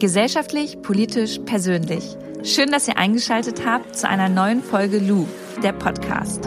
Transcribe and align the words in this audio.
Gesellschaftlich, 0.00 0.80
politisch, 0.80 1.40
persönlich. 1.44 2.16
Schön, 2.42 2.70
dass 2.70 2.88
ihr 2.88 2.96
eingeschaltet 2.96 3.66
habt 3.66 3.94
zu 3.94 4.08
einer 4.08 4.30
neuen 4.30 4.62
Folge 4.62 4.98
Lou, 4.98 5.26
der 5.62 5.72
Podcast. 5.72 6.44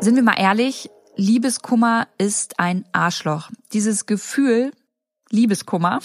Sind 0.00 0.16
wir 0.16 0.24
mal 0.24 0.34
ehrlich, 0.36 0.90
Liebeskummer 1.14 2.08
ist 2.18 2.58
ein 2.58 2.84
Arschloch. 2.90 3.50
Dieses 3.72 4.06
Gefühl, 4.06 4.72
Liebeskummer, 5.30 6.00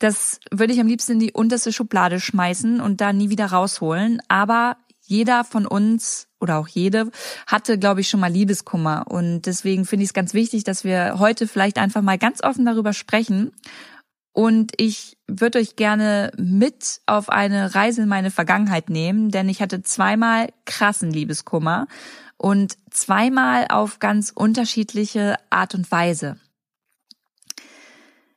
das 0.00 0.38
würde 0.50 0.74
ich 0.74 0.80
am 0.80 0.86
liebsten 0.86 1.12
in 1.12 1.18
die 1.20 1.32
unterste 1.32 1.72
Schublade 1.72 2.20
schmeißen 2.20 2.82
und 2.82 3.00
da 3.00 3.14
nie 3.14 3.30
wieder 3.30 3.46
rausholen. 3.46 4.20
Aber 4.28 4.76
jeder 5.10 5.44
von 5.44 5.66
uns 5.66 6.28
oder 6.40 6.58
auch 6.58 6.68
jede 6.68 7.10
hatte, 7.46 7.78
glaube 7.78 8.00
ich, 8.00 8.08
schon 8.08 8.20
mal 8.20 8.32
Liebeskummer. 8.32 9.06
Und 9.08 9.42
deswegen 9.42 9.84
finde 9.84 10.04
ich 10.04 10.10
es 10.10 10.14
ganz 10.14 10.32
wichtig, 10.32 10.64
dass 10.64 10.84
wir 10.84 11.18
heute 11.18 11.48
vielleicht 11.48 11.78
einfach 11.78 12.00
mal 12.00 12.16
ganz 12.16 12.42
offen 12.42 12.64
darüber 12.64 12.92
sprechen. 12.92 13.52
Und 14.32 14.72
ich 14.76 15.18
würde 15.26 15.58
euch 15.58 15.74
gerne 15.74 16.30
mit 16.38 17.00
auf 17.06 17.28
eine 17.28 17.74
Reise 17.74 18.02
in 18.02 18.08
meine 18.08 18.30
Vergangenheit 18.30 18.88
nehmen, 18.88 19.30
denn 19.30 19.48
ich 19.48 19.60
hatte 19.60 19.82
zweimal 19.82 20.48
krassen 20.64 21.10
Liebeskummer 21.10 21.88
und 22.36 22.76
zweimal 22.90 23.66
auf 23.68 23.98
ganz 23.98 24.30
unterschiedliche 24.32 25.34
Art 25.50 25.74
und 25.74 25.90
Weise. 25.90 26.38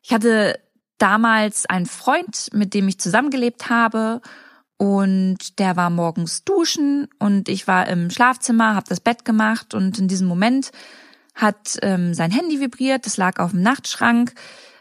Ich 0.02 0.12
hatte 0.12 0.60
damals 0.98 1.68
einen 1.68 1.86
Freund, 1.86 2.50
mit 2.54 2.74
dem 2.74 2.88
ich 2.88 3.00
zusammengelebt 3.00 3.70
habe 3.70 4.22
und 4.78 5.60
der 5.60 5.76
war 5.76 5.90
morgens 5.90 6.44
duschen 6.44 7.08
und 7.20 7.48
ich 7.50 7.68
war 7.68 7.88
im 7.88 8.10
Schlafzimmer, 8.10 8.76
habe 8.76 8.90
das 8.90 9.00
Bett 9.00 9.26
gemacht 9.26 9.74
und 9.74 10.00
in 10.00 10.08
diesem 10.08 10.28
Moment 10.28 10.72
hat 11.36 11.78
ähm, 11.82 12.14
sein 12.14 12.32
Handy 12.32 12.60
vibriert, 12.60 13.06
das 13.06 13.18
lag 13.18 13.40
auf 13.40 13.52
dem 13.52 13.62
Nachtschrank. 13.62 14.34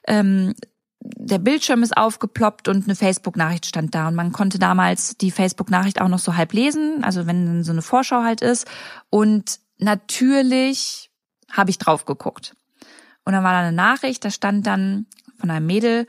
Ähm, 0.07 0.55
der 1.01 1.39
Bildschirm 1.39 1.83
ist 1.83 1.97
aufgeploppt 1.97 2.69
und 2.69 2.85
eine 2.85 2.95
Facebook-Nachricht 2.95 3.67
stand 3.67 3.95
da. 3.95 4.09
Und 4.09 4.15
man 4.15 4.33
konnte 4.33 4.59
damals 4.59 5.17
die 5.17 5.31
Facebook-Nachricht 5.31 6.01
auch 6.01 6.09
noch 6.09 6.19
so 6.19 6.37
halb 6.37 6.53
lesen, 6.53 7.03
also 7.03 7.27
wenn 7.27 7.47
dann 7.47 7.65
so 7.65 7.73
eine 7.73 7.83
Vorschau 7.83 8.23
halt 8.23 8.41
ist. 8.41 8.67
Und 9.11 9.59
natürlich 9.79 11.11
habe 11.51 11.71
ich 11.71 11.79
drauf 11.79 12.05
geguckt. 12.05 12.57
Und 13.25 13.33
dann 13.33 13.45
war 13.45 13.53
da 13.53 13.61
eine 13.61 13.73
Nachricht, 13.73 14.25
da 14.25 14.31
stand 14.31 14.67
dann 14.67 15.07
von 15.39 15.51
einem 15.51 15.67
Mädel, 15.67 16.07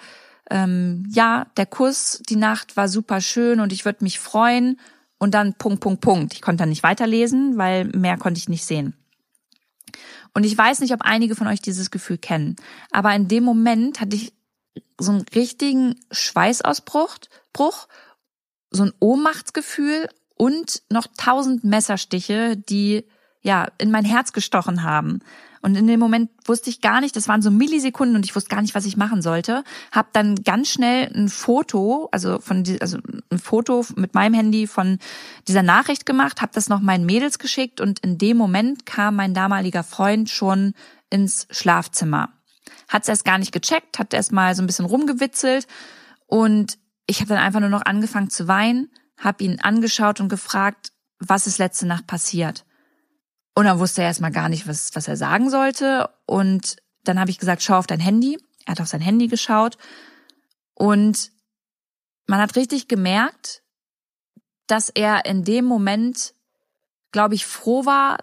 ähm, 0.53 1.03
ja, 1.09 1.47
der 1.57 1.65
Kuss, 1.65 2.21
die 2.29 2.35
Nacht 2.35 2.77
war 2.77 2.87
super 2.87 3.21
schön 3.21 3.59
und 3.59 3.73
ich 3.73 3.85
würde 3.85 4.03
mich 4.03 4.19
freuen. 4.19 4.79
Und 5.17 5.33
dann 5.33 5.55
Punkt, 5.55 5.79
Punkt, 5.79 6.01
Punkt. 6.01 6.33
Ich 6.33 6.43
konnte 6.43 6.61
dann 6.61 6.69
nicht 6.69 6.83
weiterlesen, 6.83 7.57
weil 7.57 7.85
mehr 7.85 8.17
konnte 8.17 8.37
ich 8.37 8.49
nicht 8.49 8.63
sehen. 8.63 8.95
Und 10.35 10.45
ich 10.45 10.55
weiß 10.55 10.81
nicht, 10.81 10.93
ob 10.93 11.01
einige 11.01 11.35
von 11.35 11.47
euch 11.47 11.59
dieses 11.59 11.89
Gefühl 11.89 12.19
kennen. 12.19 12.55
Aber 12.91 13.15
in 13.15 13.27
dem 13.27 13.43
Moment 13.43 13.99
hatte 13.99 14.15
ich 14.15 14.33
so 14.99 15.11
einen 15.11 15.25
richtigen 15.33 15.95
Schweißausbruch, 16.11 17.17
Bruch, 17.51 17.87
so 18.69 18.83
ein 18.83 18.93
Ohnmachtsgefühl 18.99 20.07
und 20.35 20.83
noch 20.91 21.07
tausend 21.17 21.63
Messerstiche, 21.63 22.57
die 22.57 23.05
ja 23.43 23.67
in 23.77 23.91
mein 23.91 24.05
Herz 24.05 24.33
gestochen 24.33 24.83
haben. 24.83 25.19
Und 25.61 25.77
in 25.77 25.87
dem 25.87 25.99
Moment 25.99 26.29
wusste 26.45 26.69
ich 26.69 26.81
gar 26.81 26.99
nicht, 26.99 27.15
das 27.15 27.29
waren 27.29 27.41
so 27.41 27.49
Millisekunden 27.49 28.17
und 28.17 28.25
ich 28.25 28.35
wusste 28.35 28.49
gar 28.49 28.61
nicht, 28.61 28.75
was 28.75 28.85
ich 28.85 28.97
machen 28.97 29.21
sollte. 29.21 29.63
Hab 29.93 30.11
dann 30.11 30.35
ganz 30.43 30.69
schnell 30.69 31.09
ein 31.15 31.29
Foto, 31.29 32.09
also 32.11 32.39
von 32.39 32.65
also 32.81 32.97
ein 33.29 33.39
Foto 33.39 33.85
mit 33.95 34.13
meinem 34.13 34.33
Handy 34.33 34.67
von 34.67 34.99
dieser 35.47 35.63
Nachricht 35.63 36.05
gemacht, 36.05 36.41
habe 36.41 36.51
das 36.53 36.67
noch 36.67 36.81
meinen 36.81 37.05
Mädels 37.05 37.39
geschickt 37.39 37.79
und 37.79 37.99
in 37.99 38.17
dem 38.17 38.35
Moment 38.35 38.85
kam 38.85 39.15
mein 39.15 39.33
damaliger 39.33 39.83
Freund 39.83 40.29
schon 40.29 40.73
ins 41.09 41.47
Schlafzimmer. 41.49 42.29
Hat's 42.89 43.07
erst 43.07 43.23
gar 43.23 43.37
nicht 43.37 43.53
gecheckt, 43.53 43.99
hat 43.99 44.13
erst 44.13 44.33
mal 44.33 44.55
so 44.55 44.63
ein 44.63 44.67
bisschen 44.67 44.85
rumgewitzelt 44.85 45.67
und 46.27 46.77
ich 47.07 47.21
habe 47.21 47.29
dann 47.29 47.37
einfach 47.37 47.61
nur 47.61 47.69
noch 47.69 47.85
angefangen 47.85 48.29
zu 48.29 48.49
weinen, 48.49 48.89
habe 49.17 49.45
ihn 49.45 49.61
angeschaut 49.61 50.19
und 50.19 50.27
gefragt, 50.27 50.91
was 51.19 51.47
ist 51.47 51.57
letzte 51.57 51.87
Nacht 51.87 52.05
passiert. 52.05 52.65
Und 53.55 53.65
dann 53.65 53.79
wusste 53.79 54.01
er 54.01 54.07
erstmal 54.07 54.31
gar 54.31 54.49
nicht, 54.49 54.67
was, 54.67 54.95
was 54.95 55.07
er 55.07 55.17
sagen 55.17 55.49
sollte. 55.49 56.09
Und 56.25 56.77
dann 57.03 57.19
habe 57.19 57.29
ich 57.29 57.37
gesagt, 57.37 57.61
schau 57.61 57.77
auf 57.77 57.87
dein 57.87 57.99
Handy. 57.99 58.39
Er 58.65 58.71
hat 58.71 58.81
auf 58.81 58.87
sein 58.87 59.01
Handy 59.01 59.27
geschaut. 59.27 59.77
Und 60.73 61.31
man 62.25 62.39
hat 62.39 62.55
richtig 62.55 62.87
gemerkt, 62.87 63.61
dass 64.67 64.89
er 64.89 65.25
in 65.25 65.43
dem 65.43 65.65
Moment, 65.65 66.33
glaube 67.11 67.35
ich, 67.35 67.45
froh 67.45 67.85
war, 67.85 68.17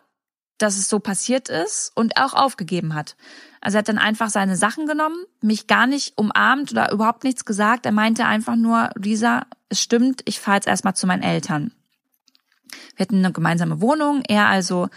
dass 0.59 0.77
es 0.77 0.89
so 0.89 0.99
passiert 0.99 1.49
ist 1.49 1.93
und 1.95 2.17
auch 2.17 2.35
aufgegeben 2.35 2.95
hat. 2.95 3.17
Also 3.61 3.77
er 3.77 3.81
hat 3.81 3.89
dann 3.89 3.99
einfach 3.99 4.31
seine 4.31 4.57
Sachen 4.57 4.87
genommen, 4.87 5.25
mich 5.41 5.67
gar 5.67 5.87
nicht 5.87 6.19
umarmt 6.19 6.73
oder 6.73 6.93
überhaupt 6.93 7.25
nichts 7.25 7.45
gesagt. 7.45 7.87
Er 7.87 7.93
meinte 7.93 8.27
einfach 8.27 8.57
nur, 8.57 8.91
Lisa, 8.97 9.47
es 9.69 9.81
stimmt, 9.81 10.23
ich 10.25 10.41
fahre 10.41 10.57
jetzt 10.57 10.67
erstmal 10.67 10.97
zu 10.97 11.07
meinen 11.07 11.23
Eltern. 11.23 11.73
Wir 12.97 13.05
hatten 13.05 13.19
eine 13.19 13.33
gemeinsame 13.33 13.81
Wohnung, 13.81 14.23
er 14.27 14.47
also 14.47 14.89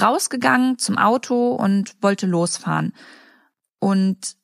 rausgegangen 0.00 0.78
zum 0.78 0.98
Auto 0.98 1.52
und 1.52 1.94
wollte 2.00 2.26
losfahren. 2.26 2.92
Und 3.78 4.36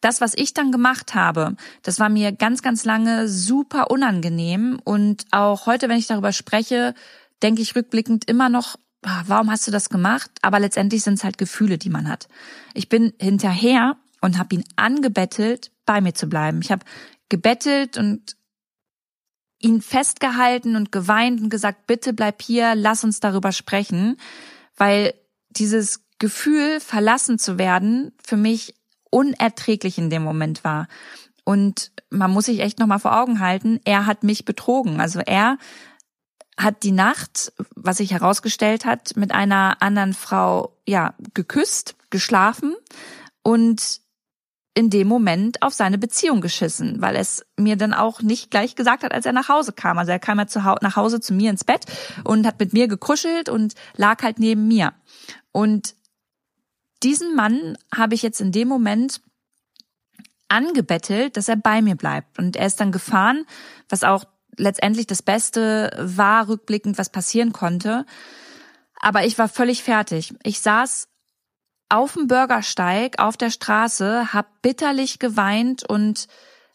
das, 0.00 0.20
was 0.20 0.34
ich 0.34 0.54
dann 0.54 0.72
gemacht 0.72 1.14
habe, 1.14 1.56
das 1.82 2.00
war 2.00 2.08
mir 2.08 2.32
ganz, 2.32 2.62
ganz 2.62 2.84
lange 2.84 3.28
super 3.28 3.90
unangenehm. 3.90 4.80
Und 4.82 5.26
auch 5.30 5.66
heute, 5.66 5.88
wenn 5.88 5.98
ich 5.98 6.06
darüber 6.06 6.32
spreche, 6.32 6.94
denke 7.42 7.62
ich 7.62 7.76
rückblickend 7.76 8.26
immer 8.26 8.48
noch, 8.48 8.76
ah, 9.02 9.22
warum 9.26 9.50
hast 9.50 9.66
du 9.66 9.70
das 9.70 9.90
gemacht? 9.90 10.30
Aber 10.42 10.58
letztendlich 10.58 11.02
sind 11.02 11.14
es 11.14 11.24
halt 11.24 11.38
Gefühle, 11.38 11.78
die 11.78 11.90
man 11.90 12.08
hat. 12.08 12.28
Ich 12.74 12.88
bin 12.88 13.12
hinterher 13.20 13.96
und 14.20 14.38
habe 14.38 14.54
ihn 14.54 14.64
angebettelt, 14.76 15.70
bei 15.84 16.00
mir 16.00 16.14
zu 16.14 16.28
bleiben. 16.28 16.60
Ich 16.62 16.70
habe 16.70 16.84
gebettelt 17.28 17.96
und 17.96 18.36
ihn 19.60 19.82
festgehalten 19.82 20.74
und 20.74 20.90
geweint 20.90 21.40
und 21.40 21.50
gesagt, 21.50 21.86
bitte 21.86 22.12
bleib 22.12 22.42
hier, 22.42 22.74
lass 22.74 23.04
uns 23.04 23.20
darüber 23.20 23.52
sprechen, 23.52 24.16
weil 24.76 25.14
dieses 25.50 26.02
Gefühl, 26.18 26.80
verlassen 26.80 27.38
zu 27.38 27.58
werden, 27.58 28.12
für 28.24 28.36
mich 28.36 28.74
unerträglich 29.10 29.98
in 29.98 30.10
dem 30.10 30.22
Moment 30.22 30.64
war. 30.64 30.88
Und 31.44 31.92
man 32.10 32.30
muss 32.30 32.46
sich 32.46 32.60
echt 32.60 32.78
nochmal 32.78 33.00
vor 33.00 33.18
Augen 33.18 33.40
halten, 33.40 33.80
er 33.84 34.06
hat 34.06 34.22
mich 34.22 34.44
betrogen. 34.44 35.00
Also 35.00 35.20
er 35.20 35.58
hat 36.56 36.82
die 36.82 36.92
Nacht, 36.92 37.52
was 37.74 37.98
sich 37.98 38.12
herausgestellt 38.12 38.84
hat, 38.84 39.16
mit 39.16 39.32
einer 39.32 39.80
anderen 39.80 40.12
Frau, 40.12 40.76
ja, 40.86 41.14
geküsst, 41.34 41.96
geschlafen 42.10 42.74
und 43.42 44.00
in 44.74 44.88
dem 44.88 45.08
Moment 45.08 45.62
auf 45.62 45.74
seine 45.74 45.98
Beziehung 45.98 46.40
geschissen, 46.40 47.02
weil 47.02 47.16
es 47.16 47.44
mir 47.56 47.76
dann 47.76 47.92
auch 47.92 48.22
nicht 48.22 48.50
gleich 48.50 48.76
gesagt 48.76 49.02
hat, 49.02 49.12
als 49.12 49.26
er 49.26 49.32
nach 49.32 49.48
Hause 49.48 49.72
kam. 49.72 49.98
Also 49.98 50.12
er 50.12 50.20
kam 50.20 50.38
ja 50.38 50.46
zu, 50.46 50.60
nach 50.60 50.96
Hause 50.96 51.20
zu 51.20 51.34
mir 51.34 51.50
ins 51.50 51.64
Bett 51.64 51.86
und 52.24 52.46
hat 52.46 52.60
mit 52.60 52.72
mir 52.72 52.86
gekuschelt 52.86 53.48
und 53.48 53.74
lag 53.96 54.22
halt 54.22 54.38
neben 54.38 54.68
mir. 54.68 54.92
Und 55.50 55.94
diesen 57.02 57.34
Mann 57.34 57.76
habe 57.94 58.14
ich 58.14 58.22
jetzt 58.22 58.40
in 58.40 58.52
dem 58.52 58.68
Moment 58.68 59.20
angebettelt, 60.48 61.36
dass 61.36 61.48
er 61.48 61.56
bei 61.56 61.82
mir 61.82 61.96
bleibt. 61.96 62.38
Und 62.38 62.56
er 62.56 62.66
ist 62.66 62.80
dann 62.80 62.92
gefahren, 62.92 63.46
was 63.88 64.04
auch 64.04 64.24
letztendlich 64.56 65.06
das 65.06 65.22
Beste 65.22 65.90
war, 65.98 66.48
rückblickend, 66.48 66.98
was 66.98 67.10
passieren 67.10 67.52
konnte. 67.52 68.04
Aber 69.00 69.24
ich 69.24 69.38
war 69.38 69.48
völlig 69.48 69.82
fertig. 69.82 70.34
Ich 70.42 70.60
saß 70.60 71.08
auf 71.90 72.14
dem 72.14 72.26
Bürgersteig 72.26 73.18
auf 73.18 73.36
der 73.36 73.50
Straße, 73.50 74.32
hab 74.32 74.62
bitterlich 74.62 75.18
geweint 75.18 75.88
und 75.88 76.28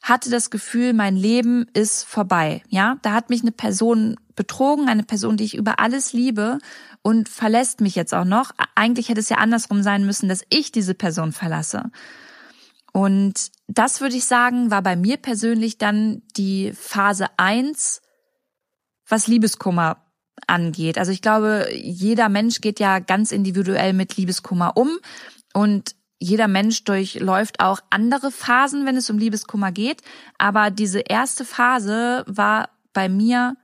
hatte 0.04 0.30
das 0.30 0.52
Gefühl, 0.52 0.94
mein 0.94 1.16
Leben 1.16 1.66
ist 1.74 2.04
vorbei. 2.04 2.62
Ja, 2.70 2.98
da 3.02 3.14
hat 3.14 3.32
mich 3.32 3.42
eine 3.42 3.52
Person 3.52 4.18
betrogen, 4.36 4.88
eine 4.88 5.04
Person, 5.04 5.38
die 5.38 5.46
ich 5.46 5.56
über 5.56 5.80
alles 5.80 6.14
liebe 6.14 6.60
und 7.02 7.28
verlässt 7.28 7.82
mich 7.82 7.96
jetzt 7.96 8.14
auch 8.14 8.26
noch. 8.26 8.52
Eigentlich 8.76 9.10
hätte 9.10 9.20
es 9.20 9.30
ja 9.30 9.38
andersrum 9.38 9.82
sein 9.82 10.06
müssen, 10.06 10.30
dass 10.30 10.44
ich 10.50 10.72
diese 10.72 10.94
Person 10.94 11.32
verlasse. 11.32 11.90
Und 12.94 13.52
das 13.68 14.00
würde 14.00 14.16
ich 14.16 14.26
sagen, 14.26 14.70
war 14.70 14.82
bei 14.82 14.96
mir 14.96 15.18
persönlich 15.18 15.78
dann 15.78 16.22
die 16.38 16.72
Phase 16.74 17.28
eins, 17.38 18.02
was 19.08 19.28
Liebeskummer 19.28 20.05
angeht. 20.48 20.98
Also 20.98 21.12
ich 21.12 21.22
glaube, 21.22 21.68
jeder 21.74 22.30
Mensch 22.30 22.62
geht 22.62 22.80
ja 22.80 23.00
ganz 23.00 23.32
individuell 23.32 23.94
mit 23.94 24.18
Liebeskummer 24.18 24.78
um 24.78 24.98
und 25.54 25.96
jeder 26.18 26.48
Mensch 26.48 26.84
durchläuft 26.84 27.60
auch 27.60 27.80
andere 27.90 28.32
Phasen, 28.32 28.86
wenn 28.86 28.96
es 28.96 29.10
um 29.10 29.18
Liebeskummer 29.18 29.72
geht. 29.72 30.02
Aber 30.38 30.72
diese 30.72 31.00
erste 31.00 31.46
Phase 31.46 32.24
war 32.28 32.70
bei 32.94 33.10
mir 33.10 33.56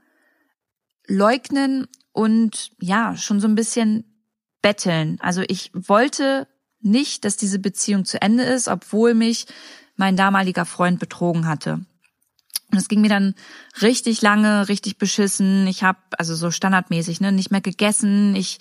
leugnen 1.07 1.87
und 2.11 2.71
ja, 2.79 3.15
schon 3.15 3.39
so 3.39 3.47
ein 3.47 3.55
bisschen 3.55 4.05
betteln. 4.61 5.17
Also 5.21 5.43
ich 5.47 5.71
wollte 5.73 6.47
nicht, 6.81 7.25
dass 7.25 7.37
diese 7.37 7.59
Beziehung 7.59 8.05
zu 8.05 8.21
Ende 8.21 8.43
ist, 8.43 8.67
obwohl 8.67 9.13
mich 9.13 9.47
mein 9.95 10.15
damaliger 10.15 10.65
Freund 10.65 10.99
betrogen 10.99 11.47
hatte. 11.47 11.85
Und 12.71 12.77
es 12.77 12.87
ging 12.87 13.01
mir 13.01 13.09
dann 13.09 13.35
richtig 13.81 14.21
lange, 14.21 14.69
richtig 14.69 14.97
beschissen. 14.97 15.67
Ich 15.67 15.83
habe 15.83 15.99
also 16.17 16.35
so 16.35 16.51
standardmäßig, 16.51 17.21
ne, 17.21 17.31
nicht 17.31 17.51
mehr 17.51 17.61
gegessen. 17.61 18.35
Ich 18.35 18.59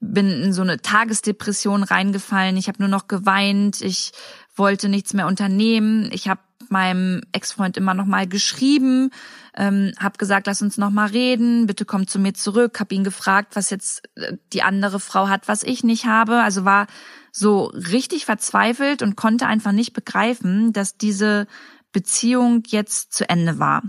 bin 0.00 0.30
in 0.30 0.52
so 0.52 0.62
eine 0.62 0.82
Tagesdepression 0.82 1.82
reingefallen. 1.82 2.56
Ich 2.56 2.68
habe 2.68 2.80
nur 2.80 2.88
noch 2.88 3.08
geweint. 3.08 3.80
Ich 3.80 4.12
wollte 4.56 4.88
nichts 4.88 5.14
mehr 5.14 5.26
unternehmen. 5.26 6.10
Ich 6.12 6.28
habe 6.28 6.40
meinem 6.70 7.20
Ex-Freund 7.32 7.76
immer 7.76 7.94
noch 7.94 8.06
mal 8.06 8.26
geschrieben, 8.26 9.10
ähm, 9.56 9.92
habe 9.98 10.18
gesagt, 10.18 10.46
lass 10.46 10.62
uns 10.62 10.78
noch 10.78 10.90
mal 10.90 11.08
reden, 11.08 11.66
bitte 11.66 11.84
komm 11.84 12.06
zu 12.06 12.18
mir 12.18 12.34
zurück. 12.34 12.80
Habe 12.80 12.94
ihn 12.94 13.04
gefragt, 13.04 13.54
was 13.54 13.70
jetzt 13.70 14.02
äh, 14.16 14.36
die 14.52 14.62
andere 14.62 14.98
Frau 14.98 15.28
hat, 15.28 15.46
was 15.46 15.62
ich 15.62 15.84
nicht 15.84 16.06
habe. 16.06 16.42
Also 16.42 16.64
war 16.64 16.86
so 17.32 17.66
richtig 17.66 18.24
verzweifelt 18.24 19.02
und 19.02 19.16
konnte 19.16 19.46
einfach 19.46 19.72
nicht 19.72 19.92
begreifen, 19.92 20.72
dass 20.72 20.96
diese 20.96 21.46
Beziehung 21.94 22.64
jetzt 22.66 23.14
zu 23.14 23.26
Ende 23.30 23.58
war. 23.58 23.82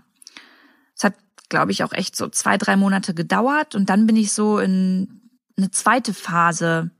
Es 0.96 1.04
hat, 1.04 1.16
glaube 1.50 1.74
ich, 1.74 1.84
auch 1.84 1.92
echt 1.92 2.16
so 2.16 2.30
zwei, 2.30 2.58
drei 2.58 2.78
Monate 2.78 3.14
gedauert 3.14 3.76
und 3.76 3.90
dann 3.90 4.06
bin 4.06 4.16
ich 4.16 4.32
so 4.32 4.60
in 4.60 5.30
eine 5.58 5.72
zweite 5.72 6.14
Phase 6.14 6.92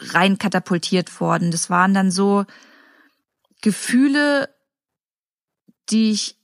rein 0.00 0.38
katapultiert 0.38 1.20
worden. 1.20 1.50
Das 1.50 1.70
waren 1.70 1.94
dann 1.94 2.10
so 2.10 2.46
Gefühle, 3.60 4.48
die 5.90 6.10
ich 6.12 6.36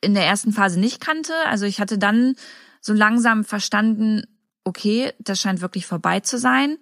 in 0.00 0.14
der 0.14 0.26
ersten 0.26 0.52
Phase 0.52 0.78
nicht 0.78 1.00
kannte. 1.00 1.32
Also 1.46 1.64
ich 1.64 1.80
hatte 1.80 1.98
dann 1.98 2.34
so 2.80 2.92
langsam 2.92 3.44
verstanden, 3.44 4.24
okay, 4.64 5.12
das 5.18 5.40
scheint 5.40 5.60
wirklich 5.60 5.86
vorbei 5.86 6.20
zu 6.20 6.38
sein. 6.38 6.78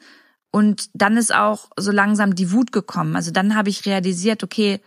Und 0.51 0.91
dann 0.95 1.17
ist 1.17 1.35
auch 1.35 1.71
so 1.77 1.93
langsam 1.93 2.35
die 2.35 2.53
Wut 2.53 2.73
gekommen. 2.73 3.17
Also 3.17 3.31
dann 3.31 3.55
habe 3.55 3.69
ich 3.69 3.87
realisiert, 3.87 4.43
okay, 4.43 4.81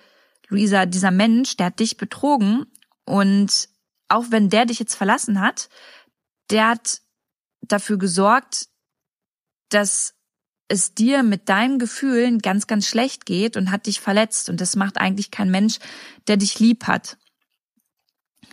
Luisa, 0.48 0.86
dieser 0.86 1.12
Mensch, 1.12 1.58
der 1.58 1.68
hat 1.68 1.80
dich 1.80 1.98
betrogen 1.98 2.66
und 3.06 3.70
auch 4.08 4.26
wenn 4.30 4.50
der 4.50 4.66
dich 4.66 4.80
jetzt 4.80 4.96
verlassen 4.96 5.42
hat, 5.42 5.70
der 6.50 6.70
hat 6.70 7.02
dafür 7.62 7.98
gesorgt, 7.98 8.70
dass 9.70 10.14
es 10.70 10.94
dir 10.94 11.24
mit 11.24 11.50
deinen 11.50 11.80
Gefühlen 11.80 12.40
ganz, 12.40 12.68
ganz 12.68 12.88
schlecht 12.88 13.26
geht 13.26 13.58
und 13.58 13.72
hat 13.72 13.86
dich 13.86 14.00
verletzt. 14.00 14.50
Und 14.50 14.60
das 14.60 14.76
macht 14.76 14.98
eigentlich 14.98 15.32
kein 15.32 15.50
Mensch, 15.50 15.80
der 16.28 16.38
dich 16.38 16.60
lieb 16.60 16.88
hat. 16.88 17.18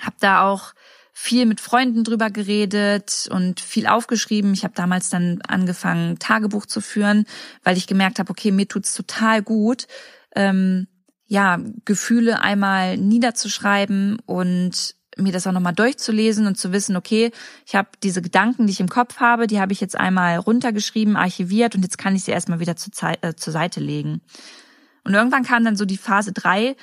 Hab 0.01 0.19
da 0.19 0.49
auch 0.49 0.75
viel 1.13 1.47
mit 1.47 1.61
Freunden 1.61 2.03
drüber 2.03 2.31
geredet 2.31 3.29
und 3.31 3.61
viel 3.61 3.87
aufgeschrieben. 3.87 4.53
Ich 4.53 4.65
habe 4.65 4.75
damals 4.75 5.11
dann 5.11 5.41
angefangen, 5.43 6.19
Tagebuch 6.19 6.67
zu 6.67 6.81
führen, 6.81 7.27
weil 7.63 7.77
ich 7.77 7.87
gemerkt 7.87 8.19
habe, 8.19 8.31
okay, 8.31 8.51
mir 8.51 8.67
tut's 8.67 8.95
total 8.95 9.43
gut, 9.43 9.87
ähm, 10.35 10.89
ja, 11.35 11.59
Gefühle 11.85 12.43
einmal 12.43 12.97
niederzuschreiben 12.97 14.21
und 14.25 14.95
mir 15.17 15.33
das 15.33 15.49
auch 15.49 15.53
nochmal 15.53 15.75
durchzulesen 15.75 16.47
und 16.47 16.57
zu 16.57 16.73
wissen, 16.73 16.97
okay, 16.97 17.33
ich 17.67 17.75
habe 17.75 17.89
diese 18.05 18.23
Gedanken, 18.23 18.67
die 18.67 18.73
ich 18.73 18.79
im 18.79 18.89
Kopf 18.89 19.19
habe, 19.19 19.49
die 19.49 19.61
habe 19.61 19.73
ich 19.73 19.81
jetzt 19.81 19.99
einmal 19.99 20.39
runtergeschrieben, 20.39 21.17
archiviert 21.17 21.75
und 21.75 21.83
jetzt 21.83 21.99
kann 21.99 22.15
ich 22.15 22.23
sie 22.23 22.31
erstmal 22.31 22.61
wieder 22.61 22.77
zu, 22.77 22.91
äh, 23.21 23.35
zur 23.35 23.53
Seite 23.53 23.81
legen. 23.81 24.21
Und 25.03 25.15
irgendwann 25.15 25.43
kam 25.43 25.65
dann 25.65 25.75
so 25.75 25.85
die 25.85 25.97
Phase 25.97 26.33
drei. 26.33 26.77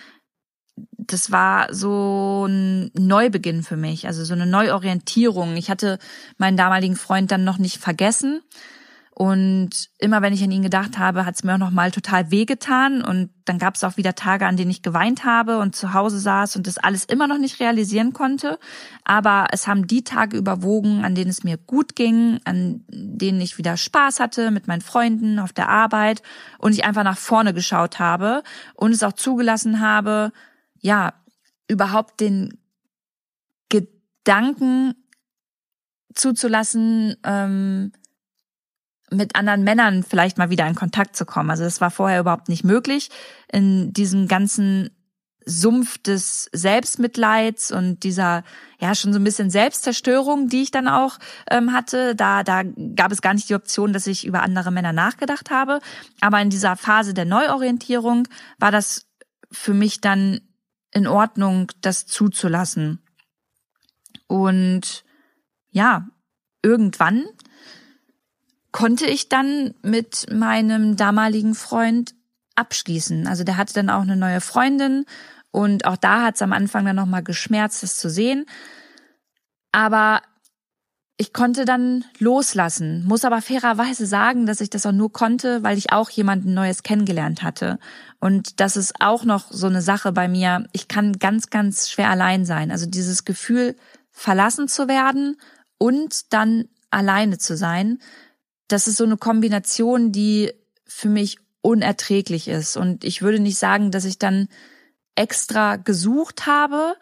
Das 0.98 1.32
war 1.32 1.74
so 1.74 2.46
ein 2.46 2.92
Neubeginn 2.94 3.64
für 3.64 3.78
mich, 3.78 4.06
also 4.06 4.26
so 4.26 4.34
eine 4.34 4.46
Neuorientierung. 4.46 5.56
Ich 5.56 5.70
hatte 5.70 5.98
meinen 6.38 6.58
damaligen 6.58 6.98
Freund 6.98 7.32
dann 7.32 7.46
noch 7.46 7.58
nicht 7.58 7.78
vergessen 7.78 8.42
und 9.14 9.90
immer 10.00 10.22
wenn 10.22 10.34
ich 10.34 10.42
an 10.42 10.52
ihn 10.52 10.64
gedacht 10.64 10.98
habe, 10.98 11.26
hat 11.26 11.36
es 11.36 11.44
mir 11.44 11.54
auch 11.54 11.60
noch 11.60 11.70
mal 11.70 11.92
total 11.92 12.32
wehgetan. 12.32 13.04
Und 13.04 13.30
dann 13.44 13.60
gab 13.60 13.76
es 13.76 13.84
auch 13.84 13.98
wieder 13.98 14.16
Tage, 14.16 14.48
an 14.48 14.56
denen 14.56 14.72
ich 14.72 14.82
geweint 14.82 15.26
habe 15.26 15.60
und 15.60 15.76
zu 15.76 15.94
Hause 15.94 16.18
saß 16.18 16.56
und 16.56 16.66
das 16.66 16.78
alles 16.78 17.06
immer 17.06 17.28
noch 17.28 17.38
nicht 17.38 17.60
realisieren 17.60 18.14
konnte. 18.14 18.58
Aber 19.04 19.48
es 19.52 19.68
haben 19.68 19.86
die 19.86 20.04
Tage 20.04 20.38
überwogen, 20.38 21.04
an 21.04 21.14
denen 21.14 21.30
es 21.30 21.44
mir 21.44 21.58
gut 21.58 21.96
ging, 21.96 22.40
an 22.46 22.86
denen 22.88 23.42
ich 23.42 23.58
wieder 23.58 23.76
Spaß 23.76 24.22
hatte 24.22 24.50
mit 24.50 24.68
meinen 24.68 24.82
Freunden 24.82 25.40
auf 25.40 25.52
der 25.52 25.68
Arbeit 25.68 26.24
und 26.58 26.72
ich 26.72 26.86
einfach 26.86 27.04
nach 27.04 27.18
vorne 27.18 27.54
geschaut 27.54 28.00
habe 28.00 28.44
und 28.76 28.92
es 28.92 29.04
auch 29.04 29.14
zugelassen 29.14 29.82
habe, 29.82 30.32
ja, 30.80 31.14
überhaupt 31.68 32.22
den 32.22 32.58
Gedanken 33.70 34.96
zuzulassen, 36.16 37.16
ähm, 37.24 37.92
mit 39.12 39.36
anderen 39.36 39.64
Männern 39.64 40.04
vielleicht 40.04 40.38
mal 40.38 40.50
wieder 40.50 40.68
in 40.68 40.76
Kontakt 40.76 41.16
zu 41.16 41.26
kommen. 41.26 41.50
Also 41.50 41.64
das 41.64 41.82
war 41.82 41.92
vorher 41.92 42.22
überhaupt 42.22 42.50
nicht 42.50 42.64
möglich. 42.64 43.10
In 43.52 43.94
diesem 43.94 44.28
ganzen 44.28 44.90
Sumpf 45.46 45.98
des 45.98 46.50
Selbstmitleids 46.54 47.72
und 47.72 48.04
dieser 48.04 48.44
ja 48.80 48.94
schon 48.96 49.12
so 49.12 49.20
ein 49.20 49.24
bisschen 49.24 49.50
Selbstzerstörung, 49.50 50.48
die 50.50 50.62
ich 50.62 50.72
dann 50.72 50.88
auch 50.88 51.18
ähm, 51.50 51.74
hatte, 51.74 52.16
da 52.16 52.44
da 52.44 52.64
gab 52.64 53.12
es 53.12 53.22
gar 53.22 53.34
nicht 53.34 53.50
die 53.50 53.56
Option, 53.56 53.92
dass 53.92 54.08
ich 54.08 54.26
über 54.26 54.44
andere 54.44 54.72
Männer 54.72 54.94
nachgedacht 54.94 55.50
habe. 55.50 55.80
Aber 56.22 56.40
in 56.42 56.50
dieser 56.50 56.76
Phase 56.76 57.14
der 57.14 57.26
Neuorientierung 57.26 58.28
war 58.60 58.72
das 58.72 59.08
für 59.52 59.74
mich 59.74 60.00
dann 60.00 60.42
in 60.92 61.08
Ordnung, 61.08 61.72
das 61.82 62.06
zuzulassen. 62.06 63.02
Und 64.28 65.04
ja, 65.72 66.08
irgendwann 66.62 67.26
konnte 68.72 69.06
ich 69.06 69.30
dann 69.30 69.74
mit 69.82 70.28
meinem 70.32 70.96
damaligen 70.96 71.56
Freund 71.56 72.16
abschließen. 72.56 73.28
Also 73.28 73.44
der 73.44 73.58
hatte 73.58 73.74
dann 73.74 73.90
auch 73.90 74.02
eine 74.02 74.16
neue 74.16 74.42
Freundin 74.42 75.06
und 75.52 75.86
auch 75.86 75.98
da 75.98 76.24
hat 76.24 76.36
es 76.36 76.42
am 76.42 76.54
Anfang 76.54 76.86
dann 76.86 76.96
nochmal 76.96 77.24
geschmerzt, 77.24 77.84
das 77.84 77.98
zu 77.98 78.10
sehen. 78.10 78.46
Aber 79.72 80.22
ich 81.18 81.34
konnte 81.34 81.66
dann 81.66 82.04
loslassen, 82.18 83.06
muss 83.06 83.26
aber 83.26 83.42
fairerweise 83.42 84.08
sagen, 84.08 84.48
dass 84.48 84.60
ich 84.60 84.72
das 84.72 84.86
auch 84.86 84.92
nur 84.92 85.12
konnte, 85.12 85.62
weil 85.62 85.78
ich 85.78 85.92
auch 85.92 86.10
jemanden 86.10 86.54
Neues 86.54 86.82
kennengelernt 86.82 87.44
hatte. 87.44 87.78
Und 88.20 88.60
das 88.60 88.76
ist 88.76 88.96
auch 89.02 89.24
noch 89.24 89.52
so 89.52 89.68
eine 89.68 89.84
Sache 89.84 90.14
bei 90.14 90.28
mir. 90.28 90.68
Ich 90.72 90.88
kann 90.88 91.20
ganz, 91.20 91.52
ganz 91.52 91.90
schwer 91.90 92.10
allein 92.10 92.44
sein. 92.44 92.72
Also 92.72 92.88
dieses 92.88 93.24
Gefühl, 93.24 93.76
verlassen 94.10 94.68
zu 94.68 94.88
werden 94.88 95.38
und 95.78 96.34
dann 96.34 96.66
alleine 96.90 97.38
zu 97.38 97.56
sein, 97.56 98.00
das 98.72 98.88
ist 98.88 98.98
so 98.98 99.04
eine 99.04 99.18
Kombination, 99.18 100.12
die 100.12 100.54
für 100.86 101.10
mich 101.10 101.38
unerträglich 101.62 102.48
ist. 102.48 102.78
Und 102.78 103.04
ich 103.04 103.22
würde 103.22 103.40
nicht 103.40 103.58
sagen, 103.58 103.92
dass 103.92 104.06
ich 104.06 104.18
dann 104.18 104.48
extra 105.16 105.76
gesucht 105.76 106.48
habe, 106.48 106.96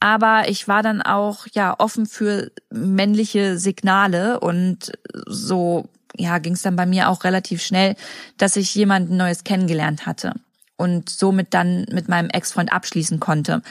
aber 0.00 0.48
ich 0.48 0.68
war 0.68 0.82
dann 0.82 1.02
auch 1.02 1.46
ja 1.52 1.74
offen 1.78 2.06
für 2.06 2.52
männliche 2.70 3.58
Signale 3.58 4.40
und 4.40 4.92
so 5.26 5.88
ja 6.16 6.38
ging 6.38 6.54
es 6.54 6.62
dann 6.62 6.76
bei 6.76 6.86
mir 6.86 7.08
auch 7.08 7.24
relativ 7.24 7.62
schnell, 7.62 7.96
dass 8.36 8.56
ich 8.56 8.74
jemanden 8.74 9.16
Neues 9.16 9.44
kennengelernt 9.44 10.06
hatte 10.06 10.34
und 10.76 11.08
somit 11.08 11.54
dann 11.54 11.86
mit 11.90 12.08
meinem 12.08 12.30
Ex-Freund 12.30 12.72
abschließen 12.72 13.20
konnte. 13.20 13.62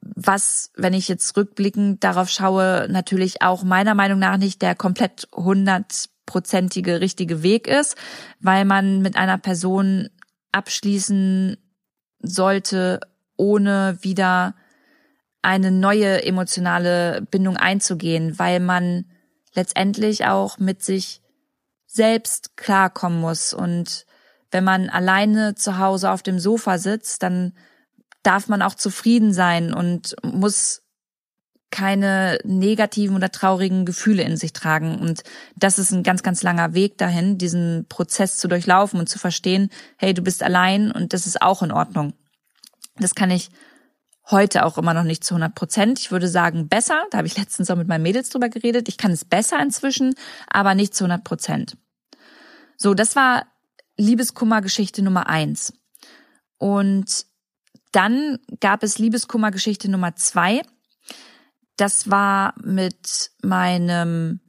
Was, 0.00 0.72
wenn 0.76 0.94
ich 0.94 1.08
jetzt 1.08 1.36
rückblickend 1.36 2.02
darauf 2.02 2.28
schaue, 2.28 2.88
natürlich 2.90 3.42
auch 3.42 3.62
meiner 3.62 3.94
Meinung 3.94 4.18
nach 4.18 4.36
nicht 4.36 4.62
der 4.62 4.74
komplett 4.74 5.28
100 5.36 6.08
hundertprozentige 6.28 7.00
richtige 7.00 7.42
Weg 7.42 7.66
ist, 7.66 7.96
weil 8.40 8.64
man 8.64 9.00
mit 9.00 9.16
einer 9.16 9.38
Person 9.38 10.08
abschließen 10.52 11.56
sollte, 12.20 13.00
ohne 13.36 13.98
wieder 14.02 14.54
eine 15.42 15.70
neue 15.70 16.24
emotionale 16.24 17.22
Bindung 17.22 17.56
einzugehen, 17.56 18.38
weil 18.38 18.60
man 18.60 19.04
letztendlich 19.54 20.26
auch 20.26 20.58
mit 20.58 20.82
sich 20.82 21.22
selbst 21.86 22.56
klarkommen 22.56 23.20
muss. 23.20 23.54
Und 23.54 24.04
wenn 24.50 24.64
man 24.64 24.90
alleine 24.90 25.54
zu 25.54 25.78
Hause 25.78 26.10
auf 26.10 26.22
dem 26.22 26.38
Sofa 26.38 26.78
sitzt, 26.78 27.22
dann 27.22 27.54
darf 28.22 28.48
man 28.48 28.62
auch 28.62 28.74
zufrieden 28.74 29.32
sein 29.32 29.72
und 29.72 30.16
muss 30.22 30.82
keine 31.70 32.38
negativen 32.44 33.16
oder 33.16 33.30
traurigen 33.30 33.84
Gefühle 33.84 34.22
in 34.22 34.36
sich 34.36 34.52
tragen. 34.52 34.98
Und 34.98 35.22
das 35.56 35.78
ist 35.78 35.92
ein 35.92 36.02
ganz, 36.02 36.22
ganz 36.22 36.42
langer 36.42 36.74
Weg 36.74 36.98
dahin, 36.98 37.38
diesen 37.38 37.86
Prozess 37.88 38.38
zu 38.38 38.48
durchlaufen 38.48 38.98
und 38.98 39.08
zu 39.08 39.18
verstehen, 39.18 39.70
hey, 39.96 40.14
du 40.14 40.22
bist 40.22 40.42
allein 40.42 40.90
und 40.90 41.12
das 41.12 41.26
ist 41.26 41.42
auch 41.42 41.62
in 41.62 41.72
Ordnung. 41.72 42.14
Das 42.96 43.14
kann 43.14 43.30
ich 43.30 43.50
heute 44.30 44.64
auch 44.64 44.78
immer 44.78 44.94
noch 44.94 45.04
nicht 45.04 45.24
zu 45.24 45.34
100 45.34 45.54
Prozent. 45.54 45.98
Ich 45.98 46.10
würde 46.10 46.28
sagen, 46.28 46.68
besser. 46.68 47.04
Da 47.10 47.18
habe 47.18 47.26
ich 47.26 47.36
letztens 47.36 47.70
auch 47.70 47.76
mit 47.76 47.88
meinen 47.88 48.02
Mädels 48.02 48.30
drüber 48.30 48.48
geredet. 48.48 48.88
Ich 48.88 48.98
kann 48.98 49.10
es 49.10 49.24
besser 49.24 49.60
inzwischen, 49.60 50.14
aber 50.48 50.74
nicht 50.74 50.94
zu 50.94 51.04
100 51.04 51.24
Prozent. 51.24 51.76
So, 52.76 52.94
das 52.94 53.16
war 53.16 53.46
Liebeskummergeschichte 53.96 55.02
Nummer 55.02 55.28
eins. 55.28 55.72
Und 56.58 57.26
dann 57.92 58.38
gab 58.60 58.82
es 58.82 58.98
Liebeskummergeschichte 58.98 59.90
Nummer 59.90 60.14
zwei 60.16 60.62
das 61.78 62.10
war 62.10 62.54
mit 62.62 63.30
meinem 63.42 64.40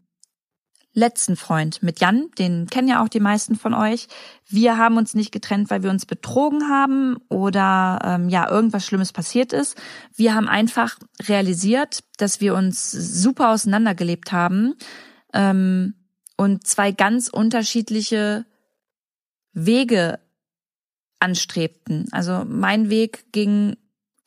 letzten 0.93 1.36
Freund 1.36 1.81
mit 1.83 2.00
Jan, 2.00 2.29
den 2.38 2.67
kennen 2.67 2.88
ja 2.88 3.03
auch 3.03 3.09
die 3.09 3.19
meisten 3.19 3.55
von 3.55 3.74
euch. 3.74 4.07
Wir 4.48 4.77
haben 4.77 4.98
uns 4.98 5.13
nicht 5.13 5.31
getrennt, 5.31 5.69
weil 5.69 5.83
wir 5.83 5.91
uns 5.91 6.05
betrogen 6.05 6.69
haben 6.69 7.17
oder 7.29 8.00
ähm, 8.03 8.29
ja 8.29 8.50
irgendwas 8.50 8.86
Schlimmes 8.86 9.13
passiert 9.13 9.53
ist. 9.53 9.77
Wir 10.15 10.33
haben 10.33 10.48
einfach 10.48 10.98
realisiert, 11.21 12.03
dass 12.17 12.41
wir 12.41 12.55
uns 12.55 12.91
super 12.91 13.51
auseinandergelebt 13.51 14.31
haben 14.31 14.75
ähm, 15.33 15.93
und 16.38 16.65
zwei 16.65 16.91
ganz 16.91 17.27
unterschiedliche 17.29 18.45
Wege 19.53 20.19
anstrebten. 21.19 22.07
Also 22.12 22.45
mein 22.45 22.89
Weg 22.89 23.31
ging 23.31 23.77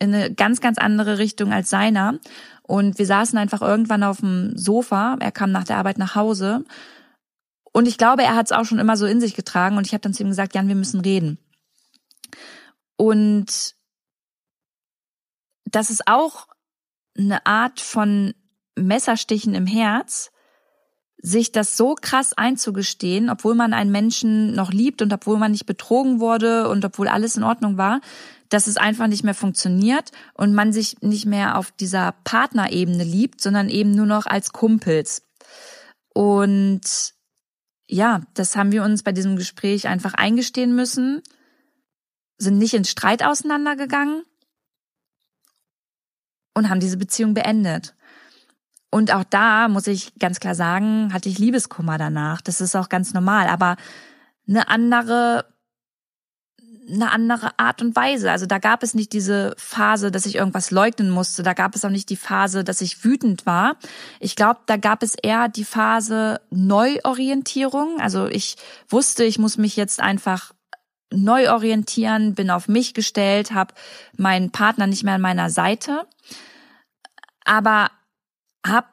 in 0.03 0.13
eine 0.13 0.35
ganz, 0.35 0.61
ganz 0.61 0.79
andere 0.79 1.19
Richtung 1.19 1.53
als 1.53 1.71
seiner. 1.71 2.19
Und 2.63 2.99
wir 2.99 3.07
saßen 3.07 3.39
einfach 3.39 3.63
irgendwann 3.63 4.03
auf 4.03 4.19
dem 4.19 4.57
Sofa. 4.59 5.17
Er 5.21 5.31
kam 5.31 5.53
nach 5.53 5.65
der 5.65 5.77
Arbeit 5.77 5.99
nach 5.99 6.17
Hause. 6.17 6.65
Und 7.73 7.87
ich 7.87 7.99
glaube, 7.99 8.25
er 8.25 8.35
hat 8.35 8.47
es 8.47 8.53
auch 8.53 8.65
schon 8.65 8.81
immer 8.81 8.97
so 8.97 9.07
in 9.07 9.21
sich 9.21 9.35
getragen. 9.35 9.77
Und 9.77 9.87
ich 9.87 9.93
habe 9.93 10.01
dann 10.01 10.13
zu 10.13 10.25
ihm 10.25 10.29
gesagt, 10.31 10.57
Jan, 10.57 10.67
wir 10.67 10.75
müssen 10.75 11.01
reden. 11.01 11.39
Und 12.97 13.77
das 15.65 15.89
ist 15.89 16.09
auch 16.09 16.49
eine 17.17 17.47
Art 17.47 17.81
von 17.81 18.35
Messerstichen 18.75 19.55
im 19.55 19.67
Herz, 19.67 20.32
sich 21.23 21.53
das 21.53 21.77
so 21.77 21.95
krass 21.95 22.33
einzugestehen, 22.33 23.31
obwohl 23.31 23.55
man 23.55 23.73
einen 23.73 23.93
Menschen 23.93 24.55
noch 24.55 24.73
liebt 24.73 25.01
und 25.03 25.13
obwohl 25.13 25.39
man 25.39 25.53
nicht 25.53 25.67
betrogen 25.67 26.19
wurde 26.19 26.69
und 26.69 26.85
obwohl 26.85 27.07
alles 27.07 27.37
in 27.37 27.45
Ordnung 27.45 27.79
war, 27.79 28.01
dass 28.49 28.67
es 28.67 28.77
einfach 28.77 29.07
nicht 29.07 29.23
mehr 29.23 29.35
funktioniert 29.35 30.11
und 30.35 30.53
man 30.53 30.73
sich 30.73 31.01
nicht 31.01 31.25
mehr 31.25 31.57
auf 31.57 31.71
dieser 31.71 32.13
Partnerebene 32.25 33.05
liebt, 33.05 33.41
sondern 33.41 33.69
eben 33.69 33.93
nur 33.93 34.05
noch 34.05 34.27
als 34.27 34.53
Kumpels. 34.53 35.23
Und 36.13 37.15
ja, 37.89 38.23
das 38.35 38.57
haben 38.57 38.73
wir 38.73 38.83
uns 38.83 39.05
bei 39.05 39.13
diesem 39.13 39.37
Gespräch 39.37 39.87
einfach 39.87 40.15
eingestehen 40.15 40.75
müssen, 40.75 41.23
sind 42.37 42.59
nicht 42.59 42.75
in 42.75 42.85
Streit 42.85 43.25
auseinandergegangen 43.25 44.25
und 46.55 46.69
haben 46.69 46.81
diese 46.81 46.97
Beziehung 46.97 47.33
beendet. 47.33 47.95
Und 48.93 49.11
auch 49.15 49.25
da 49.25 49.69
muss 49.69 49.87
ich 49.87 50.13
ganz 50.19 50.39
klar 50.39 50.55
sagen, 50.55 51.15
hatte 51.15 51.31
ich 51.31 51.39
Liebeskummer 51.39 51.97
danach. 51.97 52.43
Das 52.43 52.61
ist 52.61 52.77
auch 52.77 52.91
ganz 52.91 53.15
normal, 53.15 53.49
aber 53.49 53.77
eine 54.47 54.69
andere 54.69 55.47
eine 56.91 57.11
andere 57.11 57.59
Art 57.59 57.81
und 57.81 57.97
Weise. 57.97 58.31
Also 58.31 58.45
da 58.45 58.59
gab 58.59 58.83
es 58.83 58.93
nicht 58.93 59.13
diese 59.13 59.55
Phase, 59.57 60.11
dass 60.11 60.27
ich 60.27 60.35
irgendwas 60.35 60.71
leugnen 60.71 61.11
musste. 61.11 61.43
Da 61.43 61.55
gab 61.55 61.75
es 61.75 61.85
auch 61.85 61.91
nicht 61.91 62.11
die 62.11 62.17
Phase, 62.17 62.65
dass 62.65 62.81
ich 62.81 63.03
wütend 63.05 63.47
war. 63.47 63.77
Ich 64.21 64.37
glaube, 64.37 64.61
da 64.67 64.77
gab 64.77 65.03
es 65.03 65.15
eher 65.15 65.49
die 65.49 65.65
Phase 65.65 66.41
Neuorientierung. 66.51 67.99
Also 68.01 68.27
ich 68.27 68.57
wusste, 68.89 69.25
ich 69.25 69.39
muss 69.39 69.57
mich 69.57 69.77
jetzt 69.77 70.01
einfach 70.01 70.53
neu 71.11 71.51
orientieren, 71.51 72.35
bin 72.35 72.51
auf 72.51 72.69
mich 72.69 72.95
gestellt, 72.95 73.53
habe 73.53 73.75
meinen 74.19 74.51
Partner 74.51 74.87
nicht 74.87 75.05
mehr 75.05 75.15
an 75.15 75.21
meiner 75.21 75.51
Seite. 75.51 76.07
Aber 77.45 77.91
habe 78.67 78.87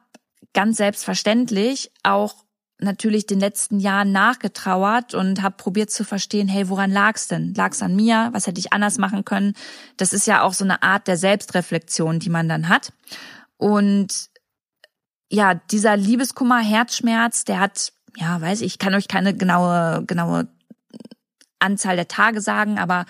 ganz 0.53 0.77
selbstverständlich 0.77 1.91
auch 2.03 2.43
natürlich 2.79 3.25
den 3.25 3.39
letzten 3.39 3.79
Jahren 3.79 4.11
nachgetrauert 4.11 5.13
und 5.13 5.41
habe 5.41 5.57
probiert 5.57 5.91
zu 5.91 6.05
verstehen, 6.05 6.47
hey, 6.47 6.69
woran 6.69 6.91
lag's 6.91 7.27
denn? 7.27 7.53
Lag's 7.53 7.81
an 7.81 7.95
mir? 7.95 8.29
Was 8.31 8.47
hätte 8.47 8.59
ich 8.59 8.71
anders 8.71 8.97
machen 8.97 9.25
können? 9.25 9.53
Das 9.97 10.13
ist 10.13 10.27
ja 10.27 10.43
auch 10.43 10.53
so 10.53 10.63
eine 10.63 10.81
Art 10.81 11.07
der 11.07 11.17
Selbstreflexion, 11.17 12.19
die 12.19 12.29
man 12.29 12.47
dann 12.47 12.69
hat. 12.69 12.93
Und 13.57 14.29
ja, 15.29 15.55
dieser 15.55 15.97
Liebeskummer, 15.97 16.59
Herzschmerz, 16.59 17.43
der 17.43 17.59
hat, 17.59 17.91
ja, 18.15 18.39
weiß 18.39 18.61
ich, 18.61 18.67
ich 18.67 18.79
kann 18.79 18.95
euch 18.95 19.07
keine 19.07 19.35
genaue 19.35 20.03
genaue 20.05 20.47
Anzahl 21.59 21.97
der 21.97 22.07
Tage 22.07 22.39
sagen, 22.39 22.79
aber 22.79 23.05